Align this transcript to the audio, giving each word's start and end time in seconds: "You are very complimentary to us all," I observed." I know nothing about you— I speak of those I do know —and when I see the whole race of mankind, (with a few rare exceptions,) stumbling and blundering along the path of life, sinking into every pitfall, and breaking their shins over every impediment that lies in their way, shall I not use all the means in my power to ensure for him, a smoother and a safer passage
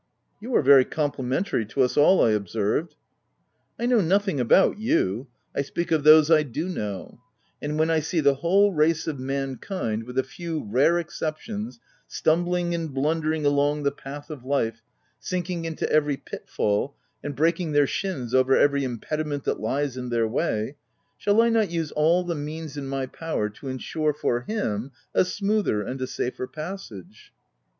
"You 0.41 0.55
are 0.55 0.63
very 0.63 0.83
complimentary 0.83 1.63
to 1.67 1.83
us 1.83 1.95
all," 1.95 2.23
I 2.25 2.31
observed." 2.31 2.95
I 3.79 3.85
know 3.85 4.01
nothing 4.01 4.39
about 4.39 4.79
you— 4.79 5.27
I 5.55 5.61
speak 5.61 5.91
of 5.91 6.03
those 6.03 6.31
I 6.31 6.41
do 6.41 6.67
know 6.67 7.19
—and 7.61 7.77
when 7.77 7.91
I 7.91 7.99
see 7.99 8.19
the 8.19 8.33
whole 8.33 8.73
race 8.73 9.05
of 9.05 9.19
mankind, 9.19 10.05
(with 10.05 10.17
a 10.17 10.23
few 10.23 10.63
rare 10.63 10.97
exceptions,) 10.97 11.79
stumbling 12.07 12.73
and 12.73 12.91
blundering 12.91 13.45
along 13.45 13.83
the 13.83 13.91
path 13.91 14.31
of 14.31 14.43
life, 14.43 14.81
sinking 15.19 15.65
into 15.65 15.87
every 15.91 16.17
pitfall, 16.17 16.95
and 17.23 17.35
breaking 17.35 17.73
their 17.73 17.85
shins 17.85 18.33
over 18.33 18.55
every 18.55 18.83
impediment 18.83 19.43
that 19.43 19.59
lies 19.59 19.97
in 19.97 20.09
their 20.09 20.27
way, 20.27 20.77
shall 21.19 21.43
I 21.43 21.49
not 21.49 21.69
use 21.69 21.91
all 21.91 22.23
the 22.23 22.33
means 22.33 22.75
in 22.75 22.87
my 22.87 23.05
power 23.05 23.49
to 23.49 23.67
ensure 23.67 24.15
for 24.15 24.41
him, 24.41 24.93
a 25.13 25.23
smoother 25.23 25.83
and 25.83 26.01
a 26.01 26.07
safer 26.07 26.47
passage 26.47 27.31